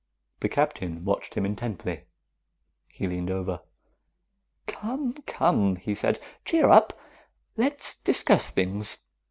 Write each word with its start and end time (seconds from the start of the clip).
The 0.39 0.49
Captain 0.49 1.03
watched 1.05 1.35
him 1.35 1.45
intently. 1.45 2.05
He 2.91 3.05
leaned 3.07 3.29
over. 3.29 3.61
"Come, 4.65 5.13
come," 5.27 5.75
he 5.75 5.93
said. 5.93 6.19
"Cheer 6.43 6.69
up! 6.69 6.99
Let's 7.55 7.97
discuss 7.97 8.49
things." 8.49 8.97